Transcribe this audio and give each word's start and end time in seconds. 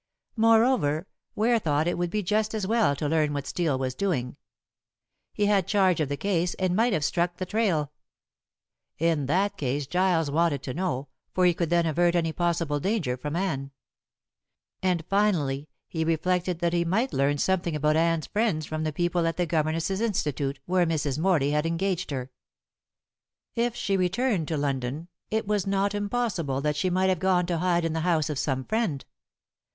Moreover, 0.35 1.05
Ware 1.35 1.59
thought 1.59 1.87
it 1.87 1.95
would 1.95 2.09
be 2.09 2.23
just 2.23 2.55
as 2.55 2.65
well 2.65 2.95
to 2.95 3.07
learn 3.07 3.33
what 3.33 3.45
Steel 3.45 3.77
was 3.77 3.93
doing. 3.93 4.35
He 5.31 5.45
had 5.45 5.67
charge 5.67 5.99
of 5.99 6.09
the 6.09 6.17
case 6.17 6.55
and 6.55 6.75
might 6.75 6.91
have 6.91 7.03
struck 7.05 7.37
the 7.37 7.45
trail. 7.45 7.91
In 8.97 9.27
that 9.27 9.57
case 9.57 9.85
Giles 9.85 10.31
wanted 10.31 10.63
to 10.63 10.73
know, 10.73 11.09
for 11.35 11.45
he 11.45 11.53
could 11.53 11.69
then 11.69 11.85
avert 11.85 12.15
any 12.15 12.33
possible 12.33 12.79
danger 12.79 13.15
from 13.15 13.35
Anne. 13.35 13.69
And 14.81 15.05
finally 15.05 15.69
he 15.87 16.03
reflected 16.03 16.61
that 16.61 16.73
he 16.73 16.83
might 16.83 17.13
learn 17.13 17.37
something 17.37 17.75
about 17.75 17.95
Anne's 17.95 18.25
friends 18.25 18.65
from 18.65 18.83
the 18.83 18.91
people 18.91 19.27
at 19.27 19.37
the 19.37 19.45
Governesses' 19.45 20.01
Institute 20.01 20.59
where 20.65 20.87
Mrs. 20.87 21.19
Morley 21.19 21.51
had 21.51 21.67
engaged 21.67 22.09
her. 22.09 22.31
If 23.53 23.75
she 23.75 23.97
returned 23.97 24.47
to 24.47 24.57
London 24.57 25.09
it 25.29 25.45
was 25.45 25.67
not 25.67 25.93
impossible 25.93 26.59
that 26.61 26.75
she 26.75 26.89
might 26.89 27.09
have 27.09 27.19
gone 27.19 27.45
to 27.45 27.59
hide 27.59 27.85
in 27.85 27.93
the 27.93 27.99
house 27.99 28.31
of 28.31 28.39
some 28.39 28.65
friend. 28.65 29.05